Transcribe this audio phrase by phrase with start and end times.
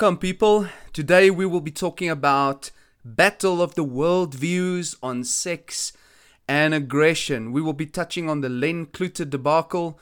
[0.00, 0.68] Welcome, people.
[0.92, 2.70] Today we will be talking about
[3.04, 5.92] battle of the world views on sex
[6.46, 7.50] and aggression.
[7.50, 9.98] We will be touching on the Len Kluter debacle,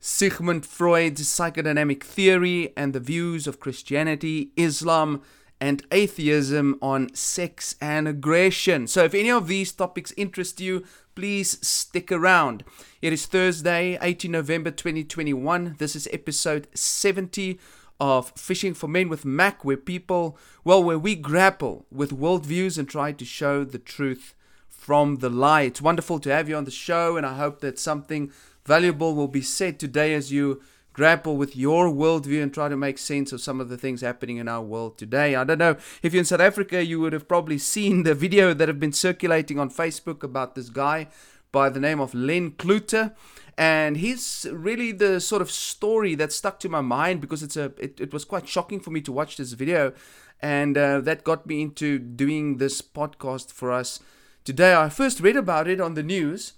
[0.00, 5.22] Sigmund Freud's psychodynamic theory, and the views of Christianity, Islam,
[5.60, 8.88] and atheism on sex and aggression.
[8.88, 10.82] So, if any of these topics interest you,
[11.14, 12.64] please stick around.
[13.00, 15.76] It is Thursday, 18 November 2021.
[15.78, 17.60] This is episode 70
[18.00, 22.88] of Fishing for Men with Mac, where people, well, where we grapple with worldviews and
[22.88, 24.34] try to show the truth
[24.68, 25.62] from the lie.
[25.62, 28.30] It's wonderful to have you on the show, and I hope that something
[28.64, 32.96] valuable will be said today as you grapple with your worldview and try to make
[32.96, 35.34] sense of some of the things happening in our world today.
[35.34, 38.54] I don't know if you're in South Africa, you would have probably seen the video
[38.54, 41.08] that have been circulating on Facebook about this guy
[41.56, 43.14] by the name of Len Kluter.
[43.56, 47.72] And he's really the sort of story that stuck to my mind because it's a
[47.78, 49.94] it, it was quite shocking for me to watch this video.
[50.42, 54.00] And uh, that got me into doing this podcast for us
[54.44, 54.74] today.
[54.74, 56.52] I first read about it on the news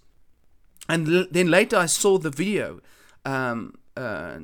[0.88, 2.80] and l- then later i saw the video.
[3.24, 4.38] Um, uh,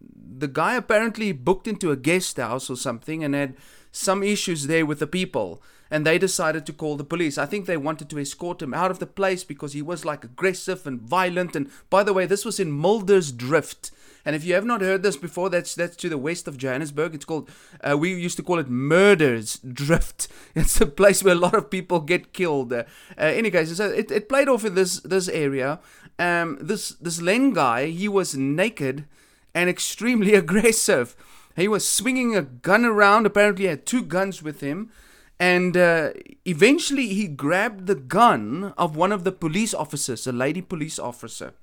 [0.00, 3.54] the guy apparently booked into a guest house or something and had
[3.92, 7.38] some issues there with the people and they decided to call the police.
[7.38, 10.24] I think they wanted to escort him out of the place because he was like
[10.24, 11.54] aggressive and violent.
[11.54, 13.90] And by the way, this was in Muldersdrift.
[14.24, 17.14] And if you have not heard this before, that's that's to the west of Johannesburg.
[17.14, 17.50] It's called
[17.82, 20.28] uh, we used to call it Murders Drift.
[20.54, 22.72] It's a place where a lot of people get killed.
[22.72, 22.84] Uh,
[23.18, 25.80] uh, any case, so it, it played off in this this area.
[26.18, 29.04] Um, this this Len guy, he was naked
[29.54, 31.14] and extremely aggressive.
[31.56, 33.26] He was swinging a gun around.
[33.26, 34.90] Apparently, he had two guns with him.
[35.38, 36.10] And uh,
[36.44, 41.54] eventually, he grabbed the gun of one of the police officers, a lady police officer.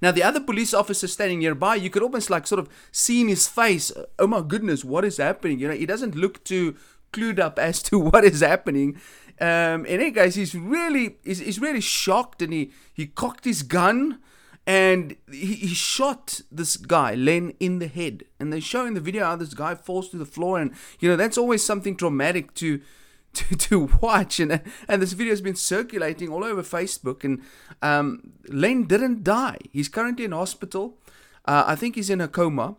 [0.00, 3.28] Now, the other police officer standing nearby, you could almost like sort of see in
[3.28, 5.58] his face, oh my goodness, what is happening?
[5.58, 6.76] You know, he doesn't look too
[7.12, 9.00] clued up as to what is happening.
[9.40, 13.62] Um, in any case, he's really, he's, he's really shocked and he, he cocked his
[13.62, 14.20] gun
[14.66, 18.24] and he, he shot this guy Len in the head.
[18.38, 20.58] And they show in the video how this guy falls to the floor.
[20.60, 22.80] And you know that's always something traumatic to
[23.32, 24.38] to, to watch.
[24.38, 27.24] And and this video has been circulating all over Facebook.
[27.24, 27.42] And
[27.80, 29.58] um, Len didn't die.
[29.72, 30.98] He's currently in hospital.
[31.44, 32.76] Uh, I think he's in a coma.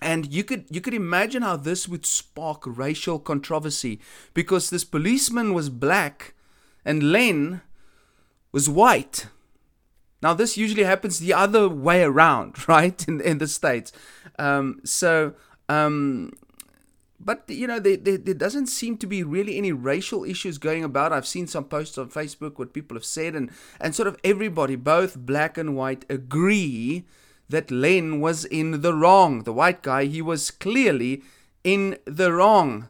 [0.00, 4.00] And you could you could imagine how this would spark racial controversy
[4.34, 6.34] because this policeman was black
[6.84, 7.62] and Len
[8.52, 9.26] was white
[10.20, 13.06] now, this usually happens the other way around, right?
[13.06, 13.92] In, in the States.
[14.38, 15.34] Um, so,
[15.68, 16.32] um,
[17.20, 20.84] but you know, there, there, there, doesn't seem to be really any racial issues going
[20.84, 21.12] about.
[21.12, 24.76] I've seen some posts on Facebook what people have said, and, and sort of everybody,
[24.76, 27.04] both black and white, agree
[27.48, 29.42] that Len was in the wrong.
[29.42, 31.22] The white guy, he was clearly
[31.64, 32.88] in the wrong.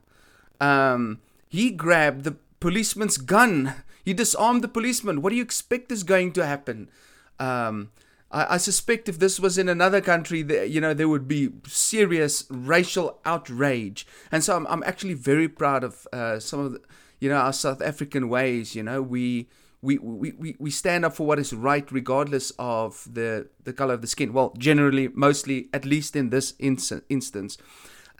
[0.60, 3.74] Um, he grabbed the policeman's gun.
[4.04, 5.22] He disarmed the policeman.
[5.22, 6.90] What do you expect is going to happen?
[7.38, 7.90] Um,
[8.30, 11.50] I, I, suspect if this was in another country, there, you know, there would be
[11.66, 14.06] serious racial outrage.
[14.30, 16.80] And so I'm, I'm actually very proud of uh, some of the,
[17.20, 18.74] you know, our South African ways.
[18.74, 19.48] You know, we.
[19.80, 24.00] We, we, we, stand up for what is right regardless of the, the color of
[24.00, 24.32] the skin.
[24.32, 27.58] Well, generally, mostly, at least in this ins- instance.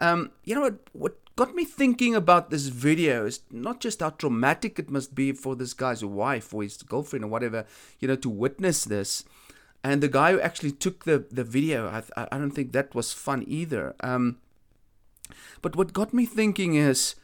[0.01, 4.11] Um, you know what, what got me thinking about this video is not just how
[4.11, 7.65] traumatic it must be for this guy's wife or his girlfriend or whatever,
[8.01, 9.25] you know, to witness this.
[9.83, 13.13] And the guy who actually took the, the video, I, I don't think that was
[13.13, 13.95] fun either.
[14.01, 14.39] Um,
[15.63, 17.15] but what got me thinking is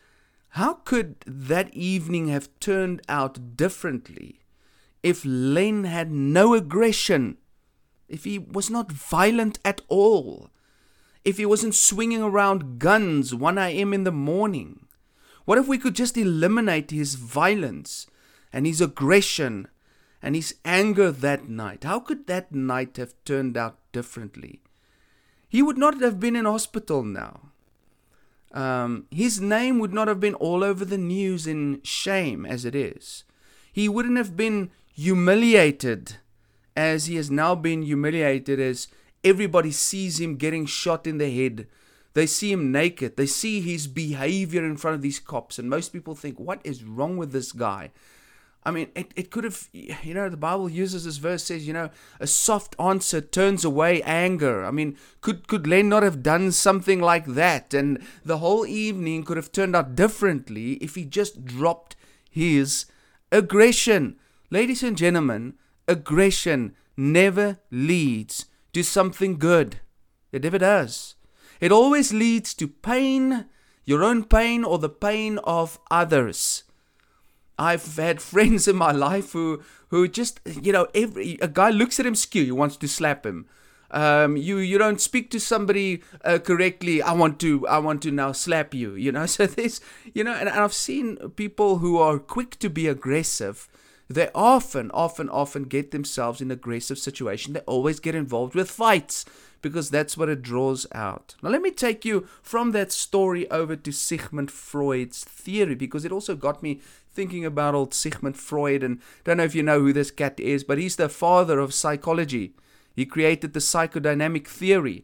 [0.50, 4.40] how could that evening have turned out differently
[5.02, 7.38] if Len had no aggression,
[8.08, 10.50] if he was not violent at all?
[11.24, 13.92] If he wasn't swinging around guns 1 a.m.
[13.92, 14.86] in the morning?
[15.44, 18.06] What if we could just eliminate his violence
[18.52, 19.68] and his aggression
[20.22, 21.84] and his anger that night?
[21.84, 24.62] How could that night have turned out differently?
[25.48, 27.52] He would not have been in hospital now.
[28.52, 32.74] Um, his name would not have been all over the news in shame as it
[32.74, 33.24] is.
[33.72, 36.16] He wouldn't have been humiliated
[36.76, 38.88] as he has now been humiliated as
[39.24, 41.66] Everybody sees him getting shot in the head.
[42.12, 43.16] They see him naked.
[43.16, 45.58] They see his behavior in front of these cops.
[45.58, 47.90] And most people think, what is wrong with this guy?
[48.66, 51.74] I mean, it, it could have, you know, the Bible uses this verse, says, you
[51.74, 54.64] know, a soft answer turns away anger.
[54.64, 57.74] I mean, could, could Len not have done something like that?
[57.74, 61.94] And the whole evening could have turned out differently if he just dropped
[62.30, 62.86] his
[63.30, 64.16] aggression.
[64.50, 65.54] Ladies and gentlemen,
[65.86, 69.76] aggression never leads do something good.
[70.32, 71.14] It never does.
[71.60, 73.46] It always leads to pain,
[73.84, 76.64] your own pain or the pain of others.
[77.58, 81.98] I've had friends in my life who who just you know every a guy looks
[82.00, 83.46] at him skew, he wants to slap him.
[83.90, 87.00] Um, you you don't speak to somebody uh, correctly.
[87.00, 88.96] I want to I want to now slap you.
[88.96, 89.80] You know, so this
[90.12, 93.68] you know, and, and I've seen people who are quick to be aggressive.
[94.08, 97.54] They often, often, often get themselves in aggressive situation.
[97.54, 99.24] They always get involved with fights
[99.62, 101.36] because that's what it draws out.
[101.42, 106.12] Now, let me take you from that story over to Sigmund Freud's theory because it
[106.12, 106.80] also got me
[107.10, 108.82] thinking about old Sigmund Freud.
[108.82, 111.72] And don't know if you know who this cat is, but he's the father of
[111.72, 112.52] psychology.
[112.94, 115.02] He created the psychodynamic theory.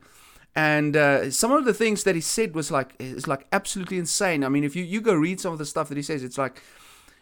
[0.54, 4.44] And uh, some of the things that he said was like it's like absolutely insane.
[4.44, 6.36] I mean, if you, you go read some of the stuff that he says, it's
[6.36, 6.60] like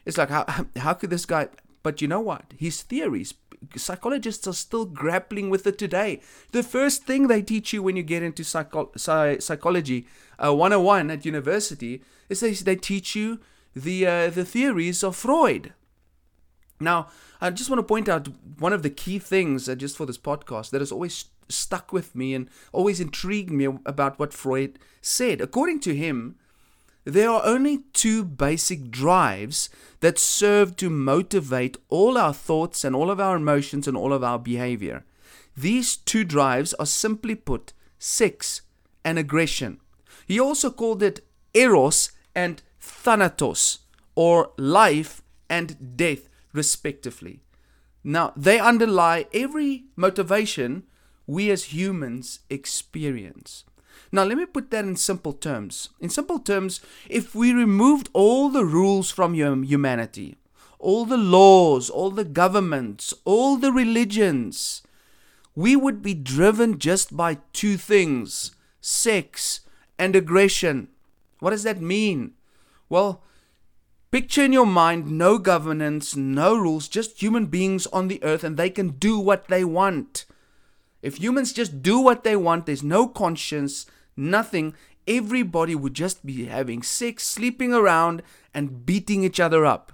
[0.07, 0.47] it's like how
[0.77, 1.49] how could this guy
[1.89, 2.53] but you know what?
[2.55, 3.33] His theories,
[3.75, 6.21] psychologists are still grappling with it today.
[6.53, 10.07] The first thing they teach you when you get into psycho- psychology
[10.39, 13.41] uh, 101 at university is they, they teach you
[13.75, 15.73] the, uh, the theories of Freud.
[16.79, 17.09] Now,
[17.41, 20.19] I just want to point out one of the key things uh, just for this
[20.19, 25.41] podcast that has always stuck with me and always intrigued me about what Freud said.
[25.41, 26.37] According to him,
[27.09, 29.71] there are only two basic drives
[30.01, 34.23] that serve to motivate all our thoughts and all of our emotions and all of
[34.23, 35.07] our behavior.
[35.57, 38.61] These two drives are simply put sex
[39.07, 39.81] and aggression.
[40.27, 41.21] He also called it
[41.55, 43.79] eros and thanatos,
[44.15, 47.41] or life and death, respectively.
[48.05, 50.83] Now, they underlie every motivation
[51.27, 53.65] we as humans experience.
[54.11, 55.91] Now, let me put that in simple terms.
[56.01, 60.37] In simple terms, if we removed all the rules from humanity,
[60.79, 64.83] all the laws, all the governments, all the religions,
[65.55, 69.61] we would be driven just by two things sex
[69.99, 70.89] and aggression.
[71.41, 72.35] What does that mean?
[72.89, 73.23] Well,
[74.11, 78.57] picture in your mind no governance, no rules, just human beings on the earth, and
[78.57, 80.25] they can do what they want.
[81.03, 83.87] If humans just do what they want, there's no conscience,
[84.17, 84.75] nothing,
[85.07, 88.23] everybody would just be having sex, sleeping around,
[88.53, 89.93] and beating each other up.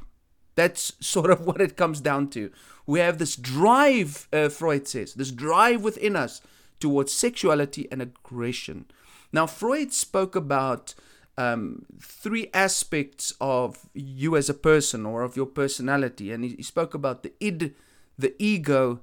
[0.54, 2.50] That's sort of what it comes down to.
[2.86, 6.40] We have this drive, uh, Freud says, this drive within us
[6.80, 8.86] towards sexuality and aggression.
[9.32, 10.94] Now, Freud spoke about
[11.36, 16.62] um, three aspects of you as a person or of your personality, and he, he
[16.62, 17.74] spoke about the id,
[18.18, 19.00] the ego,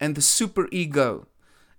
[0.00, 1.26] and the superego.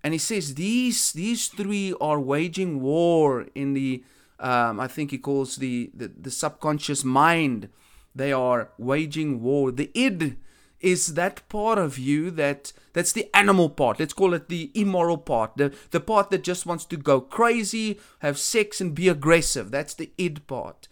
[0.04, 4.04] And he says these these three are waging war in the
[4.40, 7.70] um, I think he calls the, the the subconscious mind.
[8.16, 9.72] They are waging war.
[9.72, 10.38] The id
[10.82, 14.00] is that part of you that that's the animal part.
[14.00, 15.58] Let's call it the immoral part.
[15.58, 19.70] The the part that just wants to go crazy, have sex and be aggressive.
[19.70, 20.88] That's the id part.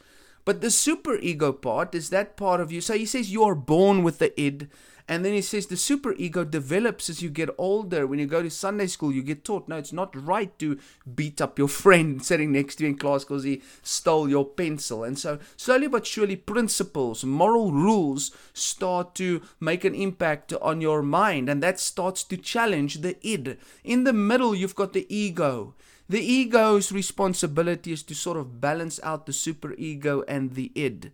[0.45, 2.81] But the super ego part is that part of you.
[2.81, 4.69] So he says you are born with the id
[5.09, 8.06] and then he says the super ego develops as you get older.
[8.06, 10.77] When you go to Sunday school, you get taught no, it's not right to
[11.15, 15.04] beat up your friend sitting next to you in class because he stole your pencil.
[15.04, 21.01] And so, slowly but surely, principles, moral rules start to make an impact on your
[21.01, 23.57] mind, and that starts to challenge the id.
[23.83, 25.73] In the middle, you've got the ego.
[26.07, 31.11] The ego's responsibility is to sort of balance out the super ego and the id.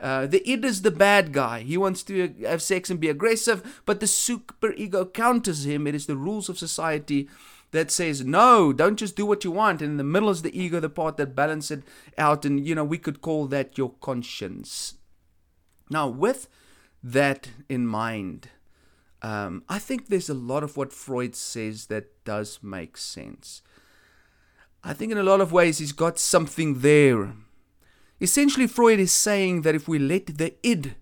[0.00, 1.60] Uh, the id is the bad guy.
[1.60, 5.86] He wants to have sex and be aggressive, but the super ego counters him.
[5.86, 7.28] It is the rules of society
[7.70, 9.82] that says no don't just do what you want.
[9.82, 11.84] And in the middle is the ego the part that balances it
[12.16, 12.44] out.
[12.44, 14.94] And you know we could call that your conscience.
[15.90, 16.48] Now with
[17.02, 18.50] that in mind
[19.22, 23.62] um, i think there's a lot of what freud says that does make sense.
[24.84, 27.34] I think in a lot of ways he's got something there
[28.20, 30.96] Essentially, Freud is saying that if we let the id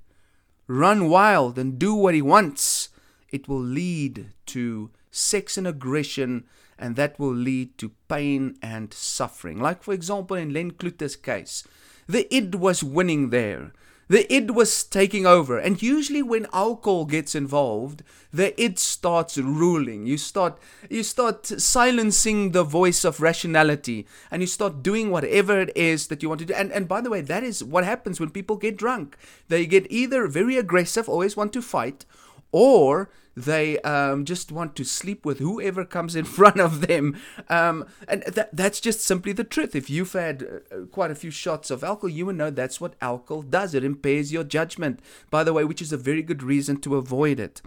[0.66, 2.90] run wild and do what he wants,
[3.30, 6.44] it will lead to sex and aggression,
[6.78, 9.58] and that will lead to pain and suffering.
[9.58, 11.64] Like, for example, in Len Kluter's case,
[12.06, 13.73] the id was winning there.
[14.08, 15.58] The id was taking over.
[15.58, 20.06] And usually when alcohol gets involved, the id starts ruling.
[20.06, 20.58] You start
[20.88, 26.22] you start silencing the voice of rationality and you start doing whatever it is that
[26.22, 26.54] you want to do.
[26.54, 29.16] And and by the way, that is what happens when people get drunk.
[29.48, 32.04] They get either very aggressive, always want to fight,
[32.52, 37.16] or they um, just want to sleep with whoever comes in front of them.
[37.48, 39.76] Um, and that, that's just simply the truth.
[39.76, 42.94] If you've had uh, quite a few shots of alcohol, you will know that's what
[43.00, 43.74] alcohol does.
[43.74, 45.00] It impairs your judgment,
[45.30, 47.60] by the way, which is a very good reason to avoid it.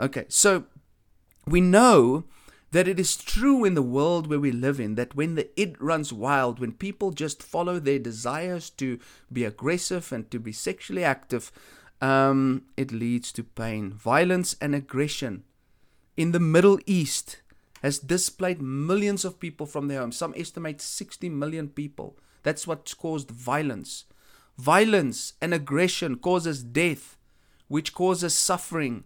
[0.00, 0.64] Okay, so
[1.46, 2.24] we know
[2.72, 5.76] that it is true in the world where we live in that when the id
[5.80, 8.98] runs wild, when people just follow their desires to
[9.32, 11.50] be aggressive and to be sexually active,
[12.00, 15.44] um, it leads to pain, violence, and aggression.
[16.16, 17.40] In the Middle East,
[17.82, 20.16] has displaced millions of people from their homes.
[20.16, 22.16] Some estimate 60 million people.
[22.42, 24.04] That's what's caused violence.
[24.58, 27.16] Violence and aggression causes death,
[27.68, 29.04] which causes suffering.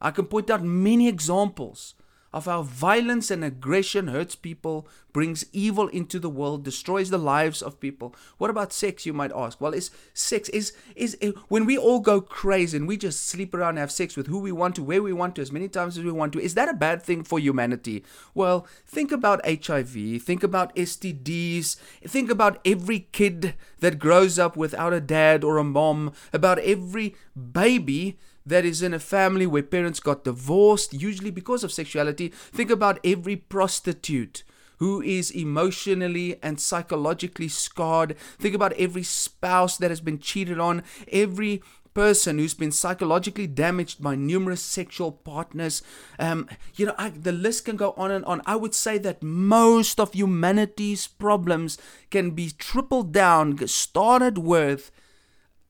[0.00, 1.94] I can point out many examples
[2.32, 7.62] of how violence and aggression hurts people, brings evil into the world, destroys the lives
[7.62, 8.14] of people.
[8.36, 9.60] What about sex, you might ask?
[9.60, 13.54] Well, is sex is is, is when we all go crazy and we just sleep
[13.54, 15.68] around and have sex with who we want to, where we want to, as many
[15.68, 18.04] times as we want to, is that a bad thing for humanity?
[18.34, 24.92] Well, think about HIV, think about STDs, think about every kid that grows up without
[24.92, 27.14] a dad or a mom, about every
[27.52, 28.18] baby
[28.48, 32.28] that is in a family where parents got divorced, usually because of sexuality.
[32.28, 34.42] Think about every prostitute
[34.78, 38.16] who is emotionally and psychologically scarred.
[38.38, 41.62] Think about every spouse that has been cheated on, every
[41.94, 45.82] person who's been psychologically damaged by numerous sexual partners.
[46.18, 48.40] Um, you know, I, the list can go on and on.
[48.46, 51.76] I would say that most of humanity's problems
[52.10, 54.92] can be tripled down, started with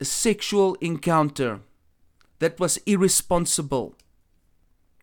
[0.00, 1.61] a sexual encounter
[2.38, 3.95] that was irresponsible.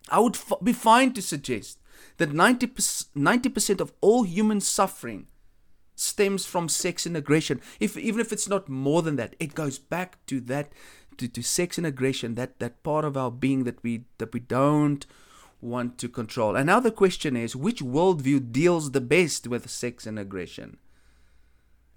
[0.10, 1.80] I would f- be fine to suggest
[2.18, 5.28] that 90%, 90% of all human suffering
[5.96, 7.62] stems from sex and aggression.
[7.80, 10.72] If, even if it's not more than that, it goes back to that,
[11.18, 14.42] to, to sex and aggression, that, that part of our being that we, that we
[14.42, 15.06] don't
[15.62, 16.56] want to control.
[16.56, 20.78] And now the question is which worldview deals the best with sex and aggression?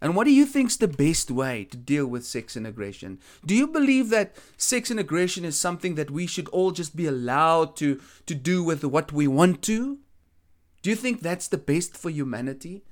[0.00, 3.18] And what do you think's the best way to deal with sex and aggression?
[3.44, 7.06] Do you believe that sex and aggression is something that we should all just be
[7.06, 9.98] allowed to, to do with what we want to?
[10.82, 12.84] Do you think that's the best for humanity?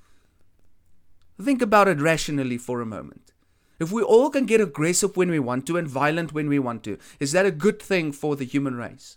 [1.40, 3.32] Think about it rationally for a moment.
[3.78, 6.82] If we all can get aggressive when we want to and violent when we want
[6.84, 9.16] to, is that a good thing for the human race?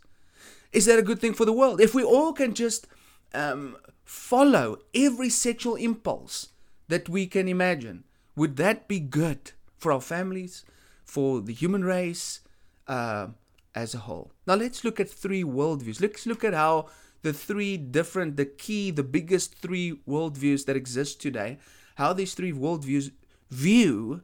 [0.71, 1.81] Is that a good thing for the world?
[1.81, 2.85] If we all can just
[3.33, 6.49] um, follow every sexual impulse,
[6.89, 8.03] that we can imagine.
[8.35, 10.65] Would that be good for our families,
[11.03, 12.41] for the human race
[12.87, 13.27] uh,
[13.73, 14.31] as a whole?
[14.45, 16.01] Now let's look at three worldviews.
[16.01, 16.89] Let's look at how
[17.21, 21.59] the three different, the key, the biggest three worldviews that exist today,
[21.95, 23.11] how these three worldviews
[23.49, 24.21] view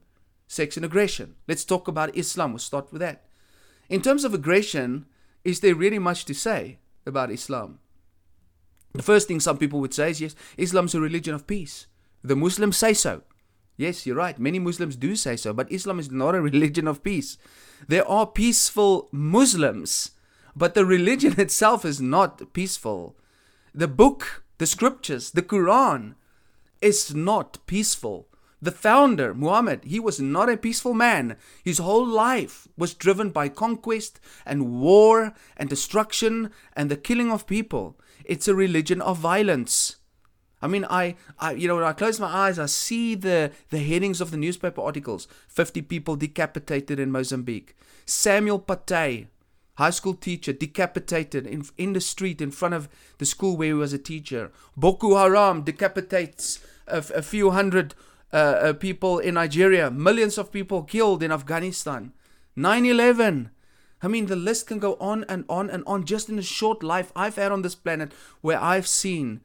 [0.47, 1.35] sex and aggression.
[1.47, 2.51] Let's talk about Islam.
[2.51, 3.25] We'll start with that.
[3.89, 5.05] In terms of aggression,
[5.43, 7.79] is there really much to say about Islam?
[8.93, 11.87] The first thing some people would say is yes, Islam's a religion of peace.
[12.25, 13.21] The Muslims say so.
[13.77, 14.39] Yes, you're right.
[14.39, 17.37] Many Muslims do say so, but Islam is not a religion of peace.
[17.87, 20.11] There are peaceful Muslims,
[20.55, 23.15] but the religion itself is not peaceful.
[23.75, 26.15] The book, the scriptures, the Quran
[26.81, 28.27] is not peaceful.
[28.59, 31.35] The founder, Muhammad, he was not a peaceful man.
[31.63, 37.45] His whole life was driven by conquest and war and destruction and the killing of
[37.45, 37.99] people.
[38.23, 39.97] It's a religion of violence.
[40.61, 43.79] I mean, I, I, you know, when I close my eyes, I see the, the
[43.79, 47.75] headings of the newspaper articles 50 people decapitated in Mozambique.
[48.05, 49.27] Samuel Paty,
[49.75, 53.73] high school teacher, decapitated in, in the street in front of the school where he
[53.73, 54.51] was a teacher.
[54.77, 57.93] Boko Haram decapitates a, a few hundred
[58.31, 59.91] uh, uh, people in Nigeria.
[59.91, 62.11] Millions of people killed in Afghanistan.
[62.55, 63.49] 9 11.
[64.01, 66.83] I mean, the list can go on and on and on just in the short
[66.83, 69.41] life I've had on this planet where I've seen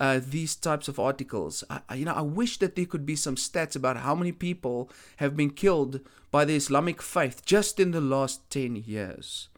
[0.00, 1.62] uh, these types of articles.
[1.70, 4.90] I, you know, I wish that there could be some stats about how many people
[5.16, 9.48] have been killed by the Islamic faith just in the last 10 years.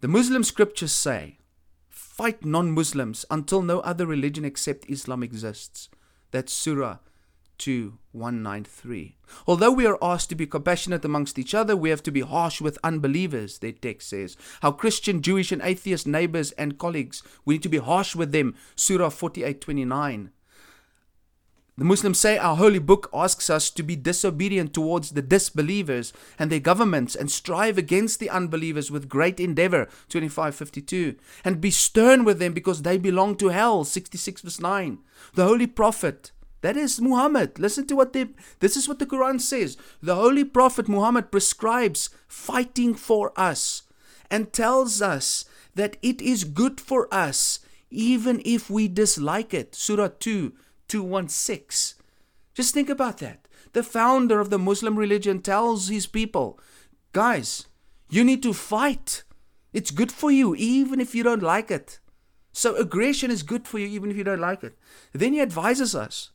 [0.00, 1.38] The Muslim scriptures say,
[1.88, 5.88] fight non Muslims until no other religion except Islam exists.
[6.30, 6.98] That's Surah
[7.58, 9.16] 2193.
[9.46, 12.60] Although we are asked to be compassionate amongst each other, we have to be harsh
[12.60, 14.36] with unbelievers, their text says.
[14.62, 18.54] How Christian, Jewish, and atheist neighbors and colleagues, we need to be harsh with them.
[18.76, 20.30] Surah 4829.
[21.78, 26.50] The Muslims say our holy book asks us to be disobedient towards the disbelievers and
[26.50, 32.40] their governments and strive against the unbelievers with great endeavor, 2552, and be stern with
[32.40, 34.98] them because they belong to hell, 66 verse 9.
[35.34, 37.58] The holy prophet that is Muhammad.
[37.58, 38.28] Listen to what they
[38.60, 39.76] this is what the Quran says.
[40.02, 43.82] The holy prophet Muhammad prescribes fighting for us
[44.30, 47.60] and tells us that it is good for us
[47.90, 49.74] even if we dislike it.
[49.74, 50.52] Surah 2
[50.88, 52.02] 216.
[52.54, 53.46] Just think about that.
[53.72, 56.58] The founder of the Muslim religion tells his people,
[57.12, 57.66] guys,
[58.10, 59.22] you need to fight.
[59.72, 62.00] It's good for you even if you don't like it.
[62.52, 64.76] So aggression is good for you even if you don't like it.
[65.12, 66.30] Then he advises us.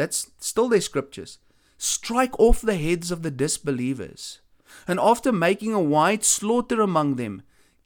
[0.00, 1.36] That's still their scriptures.
[1.76, 4.40] Strike off the heads of the disbelievers.
[4.88, 7.42] And after making a wide slaughter among them,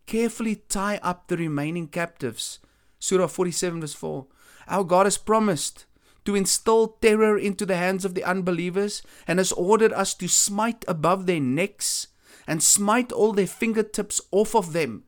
[0.07, 2.61] carefully tie up the remaining captives.
[3.01, 4.29] Surah 47, verse 4.
[4.69, 5.87] Our God has promised
[6.25, 10.85] to instill terror into the hands of the unbelievers and has ordered us to smite
[10.87, 12.07] above their necks
[12.47, 15.03] and smite all their fingertips off of them.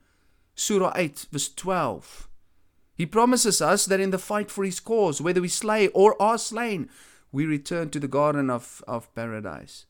[0.56, 2.25] Surah 8, verse 12.
[2.96, 6.38] He promises us that in the fight for his cause, whether we slay or are
[6.38, 6.88] slain,
[7.30, 9.84] we return to the garden of, of paradise.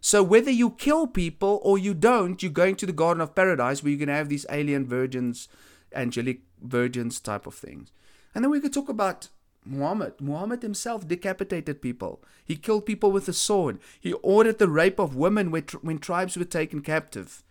[0.00, 3.82] So whether you kill people or you don't, you're going to the garden of paradise
[3.82, 5.48] where you can have these alien virgins,
[5.92, 7.90] angelic virgins type of things.
[8.32, 9.28] And then we could talk about
[9.64, 10.14] Muhammad.
[10.20, 12.22] Muhammad himself decapitated people.
[12.44, 13.80] He killed people with a sword.
[14.00, 17.42] He ordered the rape of women when tribes were taken captive.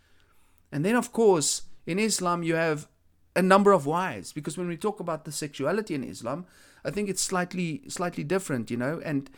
[0.71, 2.87] And then, of course, in Islam, you have
[3.35, 6.45] a number of wives because when we talk about the sexuality in Islam,
[6.85, 9.01] I think it's slightly slightly different, you know.
[9.03, 9.29] And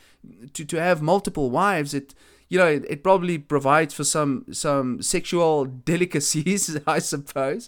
[0.53, 2.13] to to have multiple wives, it
[2.49, 7.67] you know it, it probably provides for some some sexual delicacies, I suppose.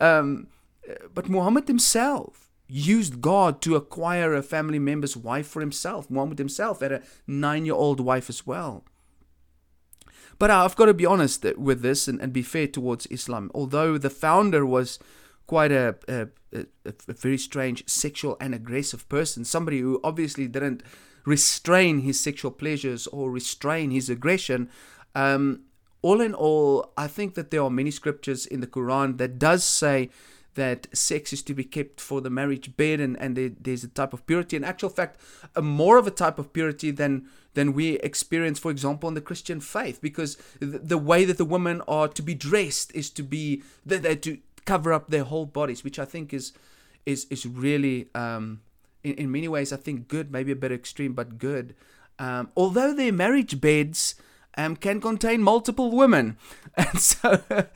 [0.00, 0.48] Um,
[1.14, 6.10] but Muhammad himself used God to acquire a family member's wife for himself.
[6.10, 8.84] Muhammad himself had a nine year old wife as well.
[10.38, 13.50] But I've got to be honest with this and, and be fair towards Islam.
[13.54, 14.98] Although the founder was
[15.48, 16.64] quite a, a, a,
[17.08, 20.84] a very strange sexual and aggressive person, somebody who obviously didn't
[21.24, 24.70] restrain his sexual pleasures or restrain his aggression.
[25.16, 25.62] Um,
[26.00, 29.64] all in all, I think that there are many scriptures in the Quran that does
[29.64, 30.10] say
[30.54, 33.88] that sex is to be kept for the marriage bed and, and there, there's a
[33.88, 34.56] type of purity.
[34.56, 35.20] In actual fact,
[35.56, 39.20] a more of a type of purity than than we experience, for example, in the
[39.20, 43.22] Christian faith, because the, the way that the women are to be dressed is to
[43.22, 46.52] be that they're to cover up their whole bodies, which I think is
[47.06, 48.60] is is really um,
[49.02, 51.74] in, in many ways I think good, maybe a bit extreme, but good.
[52.18, 54.14] Um, although their marriage beds
[54.58, 56.36] um, can contain multiple women,
[56.76, 57.40] and so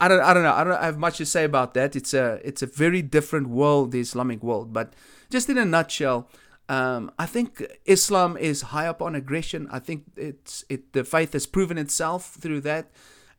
[0.00, 1.96] I don't I don't know I don't have much to say about that.
[1.96, 4.72] It's a it's a very different world, the Islamic world.
[4.72, 4.92] But
[5.30, 6.28] just in a nutshell,
[6.68, 7.50] um, I think
[7.86, 9.68] Islam is high up on aggression.
[9.72, 12.90] I think it's it the faith has proven itself through that,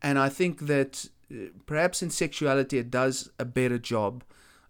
[0.01, 1.09] and I think that
[1.65, 4.23] perhaps in sexuality it does a better job.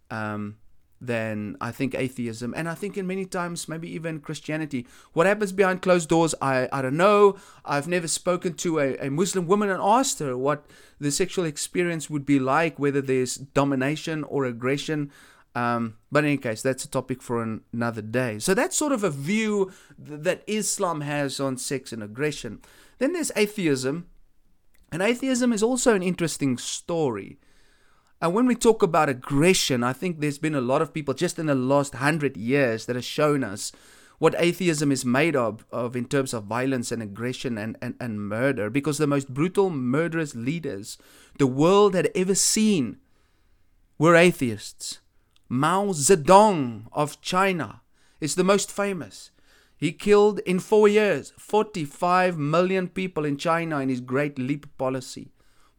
[0.10, 0.58] Um,
[1.02, 4.86] than I think atheism, and I think in many times maybe even Christianity.
[5.14, 7.38] What happens behind closed doors, I, I don't know.
[7.66, 10.68] I've never spoken to a, a Muslim woman and asked her what
[11.00, 15.12] the sexual experience would be like, whether there's domination or aggression.
[15.56, 18.38] Um, but in any case, that's a topic for an, another day.
[18.38, 19.72] So that's sort of a view
[20.06, 22.62] th- that Islam has on sex and aggression.
[23.00, 24.08] Then there's atheism,
[24.92, 27.40] and atheism is also an interesting story.
[28.22, 31.40] And when we talk about aggression, I think there's been a lot of people just
[31.40, 33.72] in the last hundred years that have shown us
[34.20, 38.22] what atheism is made of, of in terms of violence and aggression and, and, and
[38.22, 38.70] murder.
[38.70, 41.00] Because the most brutal, murderous leaders
[41.40, 42.98] the world had ever seen
[43.98, 45.00] were atheists.
[45.50, 47.82] Mao Zedong of China
[48.20, 49.32] is the most famous.
[49.82, 55.32] He killed in four years 45 million people in China in his Great Leap policy.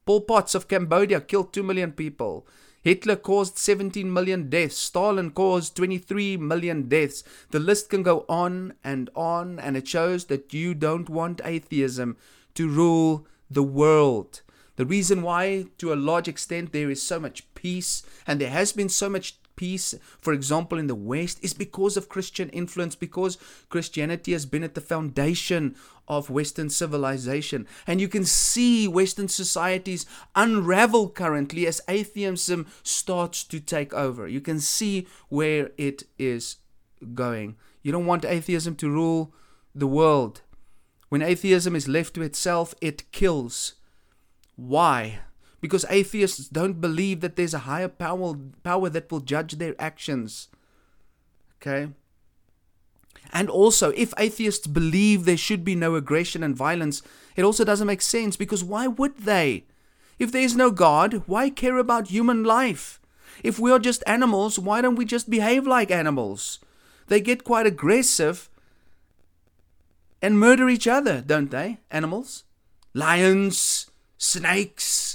[0.05, 2.45] Pol Pot of Cambodia killed 2 million people.
[2.83, 4.77] Hitler caused 17 million deaths.
[4.77, 7.23] Stalin caused 23 million deaths.
[7.53, 12.17] The list can go on and on, and it shows that you don't want atheism
[12.55, 14.43] to rule the world.
[14.75, 18.73] The reason why, to a large extent, there is so much peace and there has
[18.73, 23.39] been so much peace, for example, in the West, is because of Christian influence, because
[23.69, 25.77] Christianity has been at the foundation
[26.09, 27.69] of Western civilization.
[27.87, 34.27] And you can see Western societies unravel currently as atheism starts to take over.
[34.27, 36.57] You can see where it is
[37.15, 37.55] going.
[37.85, 39.33] You don't want atheism to rule
[39.77, 40.43] the world.
[41.09, 43.75] When atheism is left to itself, it kills.
[44.57, 45.21] Why?
[45.63, 50.49] Because atheists don't believe that there's a higher power, power that will judge their actions.
[51.57, 51.89] Okay?
[53.33, 57.01] And also, if atheists believe there should be no aggression and violence,
[57.37, 59.65] it also doesn't make sense because why would they?
[60.19, 63.01] If there is no God, why care about human life?
[63.45, 66.59] If we are just animals, why don't we just behave like animals?
[67.07, 68.51] They get quite aggressive
[70.21, 71.79] and murder each other, don't they?
[71.91, 72.45] Animals?
[72.95, 75.12] Lions, snakes,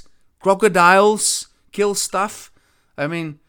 [0.48, 2.54] crocodiles kill stuff.
[2.98, 3.40] I mean,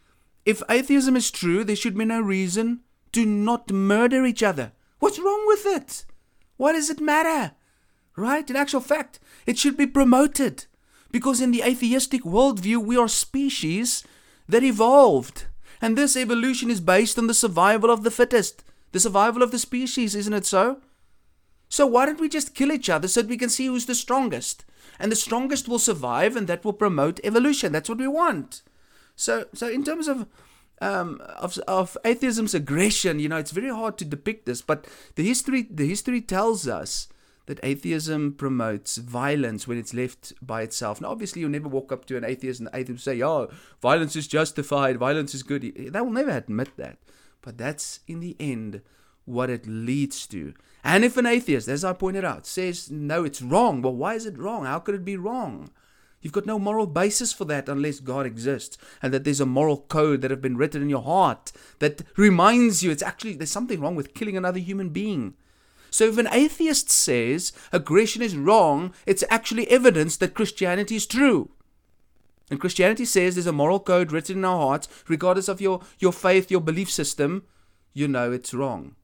[0.45, 2.81] if atheism is true, there should be no reason
[3.13, 4.73] to not murder each other.
[4.99, 6.03] What's wrong with it?
[6.57, 7.53] Why does it matter?
[8.17, 8.49] Right?
[8.49, 10.65] In actual fact, it should be promoted.
[11.09, 14.03] Because in the atheistic worldview, we are species
[14.49, 15.45] that evolved.
[15.81, 19.59] And this evolution is based on the survival of the fittest, the survival of the
[19.59, 20.81] species, isn't it so?
[21.69, 23.95] So why don't we just kill each other so that we can see who's the
[23.95, 24.65] strongest?
[24.99, 27.71] And the strongest will survive and that will promote evolution.
[27.71, 28.61] That's what we want.
[29.15, 30.27] So so in terms of
[30.81, 35.25] um, of, of atheism's aggression, you know, it's very hard to depict this, but the
[35.25, 37.07] history the history tells us
[37.47, 41.01] that atheism promotes violence when it's left by itself.
[41.01, 43.49] Now, obviously, you'll never walk up to an atheist and the atheist say, "Oh,
[43.81, 46.97] violence is justified, violence is good." They will never admit that,
[47.41, 48.81] but that's in the end
[49.29, 50.53] what it leads to.
[50.83, 54.25] And if an atheist, as I pointed out, says, "No, it's wrong," well, why is
[54.25, 54.65] it wrong?
[54.65, 55.69] How could it be wrong?
[56.21, 59.77] You've got no moral basis for that unless God exists and that there's a moral
[59.77, 63.79] code that have been written in your heart that reminds you it's actually there's something
[63.79, 65.35] wrong with killing another human being.
[65.91, 71.51] So if an atheist says aggression is wrong, it's actually evidence that Christianity is true.
[72.51, 76.11] And Christianity says there's a moral code written in our hearts, regardless of your, your
[76.11, 77.43] faith, your belief system,
[77.93, 78.95] you know it's wrong.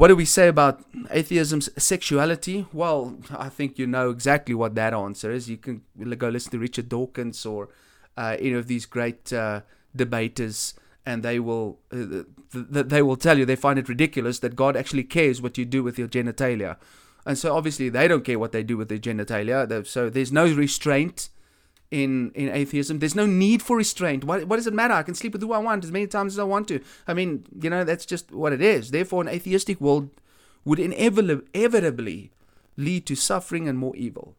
[0.00, 2.66] What do we say about atheism's sexuality?
[2.72, 5.50] Well, I think you know exactly what that answer is.
[5.50, 5.82] You can
[6.16, 7.68] go listen to Richard Dawkins or
[8.16, 9.60] uh, any of these great uh,
[9.94, 10.72] debaters,
[11.04, 14.74] and they will uh, th- they will tell you they find it ridiculous that God
[14.74, 16.78] actually cares what you do with your genitalia,
[17.26, 19.86] and so obviously they don't care what they do with their genitalia.
[19.86, 21.28] So there's no restraint
[21.90, 22.98] in in atheism.
[22.98, 24.24] There's no need for restraint.
[24.24, 24.94] What what does it matter?
[24.94, 26.80] I can sleep with who I want as many times as I want to.
[27.06, 28.90] I mean, you know, that's just what it is.
[28.90, 30.10] Therefore, an atheistic world
[30.64, 32.30] would inevitably,
[32.76, 34.36] lead to suffering and more evil.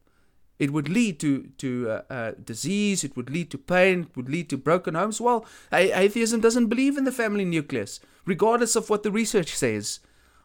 [0.60, 3.04] It would lead to to uh, uh, disease.
[3.04, 4.02] It would lead to pain.
[4.02, 5.20] It would lead to broken homes.
[5.20, 10.00] Well, a- atheism doesn't believe in the family nucleus, regardless of what the research says.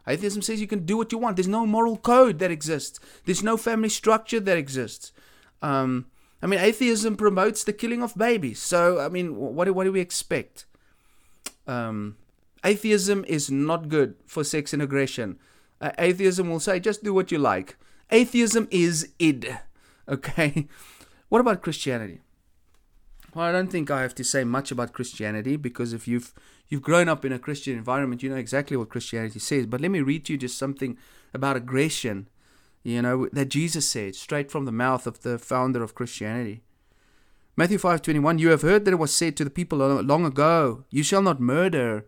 [0.09, 1.37] Atheism says you can do what you want.
[1.37, 3.01] There's no moral code that exists.
[3.25, 5.13] There's no family structure that exists.
[5.61, 6.07] Um,
[6.47, 8.61] I mean, atheism promotes the killing of babies.
[8.61, 10.65] So, I mean, what do, what do we expect?
[11.67, 12.19] Um,
[12.65, 15.41] atheism is not good for sex and aggression.
[15.81, 17.77] Uh, atheism will say, just do what you like.
[18.13, 19.59] Atheism is id.
[20.09, 20.69] Okay?
[21.31, 22.21] What about Christianity?
[23.35, 26.33] Well, I don't think I have to say much about Christianity because if you've
[26.69, 29.67] you've grown up in a Christian environment, you know exactly what Christianity says.
[29.67, 30.97] But let me read you just something
[31.35, 32.29] about aggression
[32.87, 36.63] you know, that Jesus said straight from the mouth of the founder of Christianity.
[37.57, 41.03] Matthew 5:21 You have heard that it was said to the people long ago, you
[41.03, 42.07] shall not murder,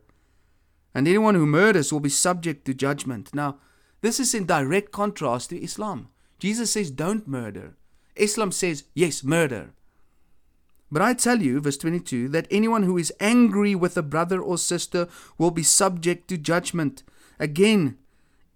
[0.94, 3.34] and anyone who murders will be subject to judgment.
[3.34, 3.58] Now,
[4.02, 6.10] this is in direct contrast to Islam.
[6.38, 7.76] Jesus says don't murder.
[8.14, 9.72] Islam says yes, murder.
[10.92, 14.56] But I tell you, verse 22, that anyone who is angry with a brother or
[14.56, 17.02] sister will be subject to judgment.
[17.40, 17.98] Again,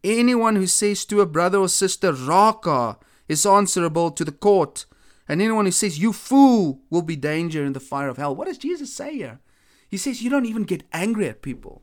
[0.04, 4.86] Anyone who says to a brother or sister, Raca, is answerable to the court.
[5.28, 8.34] And anyone who says, You fool, will be danger in the fire of hell.
[8.34, 9.40] What does Jesus say here?
[9.88, 11.82] He says, You don't even get angry at people.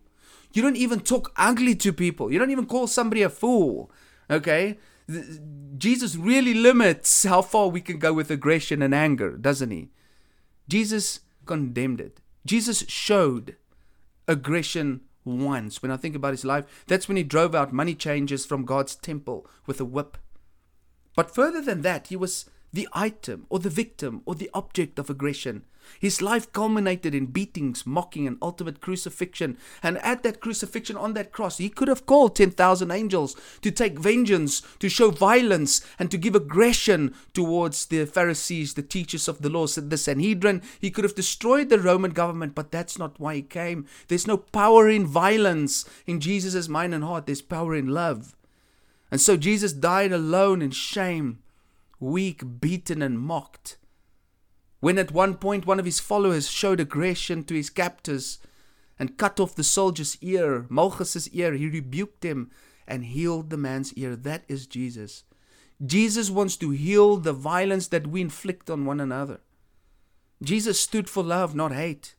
[0.53, 2.31] You don't even talk ugly to people.
[2.31, 3.91] You don't even call somebody a fool.
[4.29, 4.77] Okay?
[5.77, 9.89] Jesus really limits how far we can go with aggression and anger, doesn't he?
[10.67, 12.19] Jesus condemned it.
[12.45, 13.55] Jesus showed
[14.27, 15.01] aggression
[15.37, 15.81] once.
[15.81, 18.95] When I think about his life, that's when he drove out money changers from God's
[18.95, 20.17] temple with a whip.
[21.15, 25.09] But further than that, he was the item or the victim or the object of
[25.09, 25.63] aggression.
[25.99, 29.57] His life culminated in beatings, mocking, and ultimate crucifixion.
[29.81, 33.97] And at that crucifixion on that cross, he could have called 10,000 angels to take
[33.97, 39.49] vengeance, to show violence, and to give aggression towards the Pharisees, the teachers of the
[39.49, 40.61] law, the Sanhedrin.
[40.79, 43.85] He could have destroyed the Roman government, but that's not why he came.
[44.07, 48.35] There's no power in violence in Jesus' mind and heart, there's power in love.
[49.11, 51.39] And so Jesus died alone in shame
[51.99, 53.77] weak, beaten, and mocked.
[54.79, 58.39] When at one point one of his followers showed aggression to his captors
[58.97, 62.51] and cut off the soldier's ear, Malchus's ear, he rebuked him
[62.87, 64.15] and healed the man's ear.
[64.15, 65.23] That is Jesus.
[65.85, 69.39] Jesus wants to heal the violence that we inflict on one another.
[70.41, 72.15] Jesus stood for love, not hate.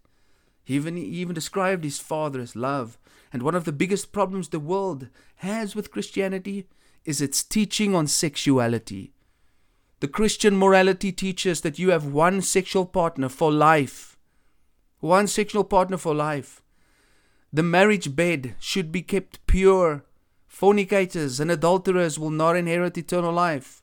[0.64, 2.98] He even, he even described his Father as love.
[3.32, 6.68] And one of the biggest problems the world has with Christianity
[7.04, 9.12] is its teaching on sexuality.
[10.00, 14.16] The Christian morality teaches that you have one sexual partner for life.
[15.00, 16.62] One sexual partner for life.
[17.52, 20.04] The marriage bed should be kept pure.
[20.48, 23.82] Fornicators and adulterers will not inherit eternal life.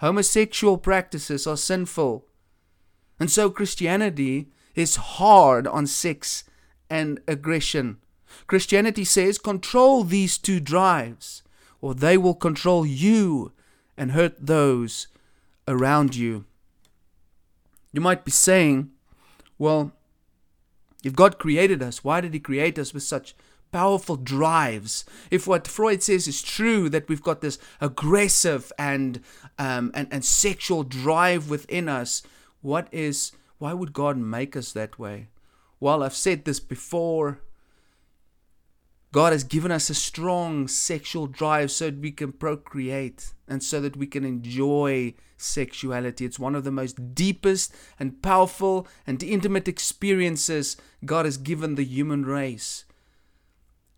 [0.00, 2.26] Homosexual practices are sinful.
[3.18, 6.44] And so Christianity is hard on sex
[6.88, 7.98] and aggression.
[8.46, 11.42] Christianity says control these two drives,
[11.80, 13.52] or they will control you
[13.96, 15.08] and hurt those
[15.70, 16.44] around you.
[17.92, 18.90] You might be saying,
[19.58, 19.92] well,
[21.02, 23.34] If God created us, why did He create us with such
[23.72, 25.04] powerful drives?
[25.30, 29.20] If what Freud says is true, that we've got this aggressive and
[29.58, 32.22] um, and, and sexual drive within us,
[32.60, 35.28] what is why would God make us that way?
[35.78, 37.40] Well, I've said this before.
[39.12, 43.80] God has given us a strong sexual drive so that we can procreate and so
[43.80, 46.24] that we can enjoy sexuality.
[46.24, 51.84] It's one of the most deepest and powerful and intimate experiences God has given the
[51.84, 52.84] human race.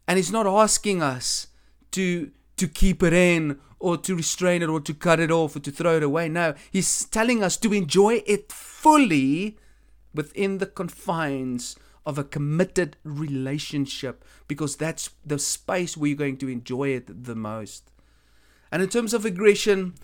[0.08, 1.48] And He's not asking us
[1.90, 5.60] to, to keep it in or to restrain it or to cut it off or
[5.60, 6.28] to throw it away.
[6.28, 9.58] No, He's telling us to enjoy it fully
[10.14, 16.48] within the confines of a committed relationship because that's the space where you're going to
[16.48, 17.90] enjoy it the most.
[18.70, 19.94] And in terms of aggression,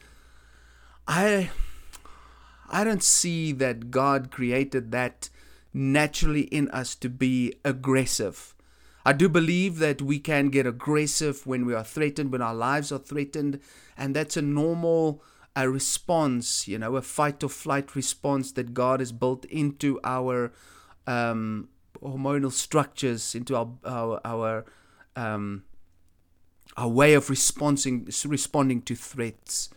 [1.07, 1.51] I
[2.71, 5.31] I don't see that God created that
[5.73, 8.55] naturally in us to be aggressive.
[9.07, 12.93] I do believe that we can get aggressive when we are threatened, when our lives
[12.93, 13.61] are threatened,
[13.97, 15.23] and that's a normal
[15.57, 20.53] a response, you know, a fight or flight response that God has built into our
[21.07, 21.69] um,
[22.03, 24.65] hormonal structures, into our our our,
[25.17, 25.65] um,
[26.77, 29.71] our way of responding responding to threats.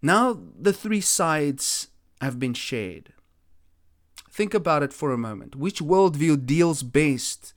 [0.00, 1.88] Now the three sides
[2.20, 3.12] have been shared.
[4.30, 5.56] Think about it for a moment.
[5.56, 7.54] Which worldview deals best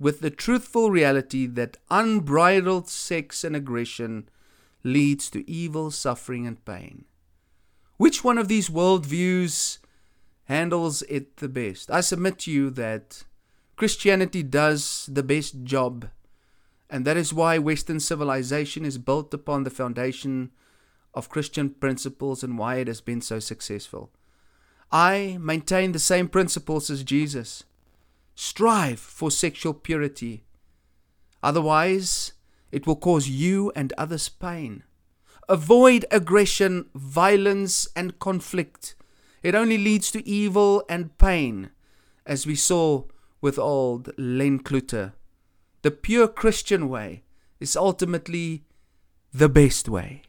[0.00, 4.28] with the truthful reality that unbridled sex and aggression
[4.82, 7.04] leads to evil, suffering, and pain?
[7.98, 9.78] Which one of these worldviews
[10.48, 11.90] handles it the best?
[11.90, 13.24] I submit to you that
[13.76, 16.08] Christianity does the best job,
[16.90, 20.50] and that is why Western civilization is built upon the foundation
[21.14, 24.10] of Christian principles and why it has been so successful.
[24.90, 27.64] I maintain the same principles as Jesus.
[28.34, 30.44] Strive for sexual purity.
[31.42, 32.32] Otherwise,
[32.72, 34.82] it will cause you and others pain.
[35.48, 38.94] Avoid aggression, violence, and conflict.
[39.42, 41.70] It only leads to evil and pain,
[42.26, 43.04] as we saw
[43.40, 45.12] with old Len Kluter.
[45.82, 47.22] The pure Christian way
[47.60, 48.64] is ultimately
[49.32, 50.22] the best way.